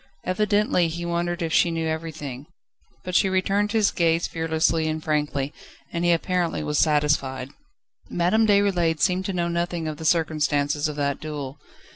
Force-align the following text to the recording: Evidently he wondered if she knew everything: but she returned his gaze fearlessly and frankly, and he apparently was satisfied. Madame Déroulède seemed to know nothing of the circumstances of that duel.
Evidently 0.23 0.87
he 0.87 1.05
wondered 1.05 1.43
if 1.43 1.53
she 1.53 1.69
knew 1.69 1.85
everything: 1.85 2.47
but 3.03 3.13
she 3.13 3.29
returned 3.29 3.71
his 3.71 3.91
gaze 3.91 4.25
fearlessly 4.25 4.87
and 4.87 5.03
frankly, 5.03 5.53
and 5.93 6.03
he 6.03 6.11
apparently 6.11 6.63
was 6.63 6.79
satisfied. 6.79 7.51
Madame 8.09 8.47
Déroulède 8.47 8.99
seemed 8.99 9.25
to 9.25 9.31
know 9.33 9.47
nothing 9.47 9.87
of 9.87 9.97
the 9.97 10.03
circumstances 10.03 10.87
of 10.87 10.95
that 10.95 11.19
duel. 11.19 11.59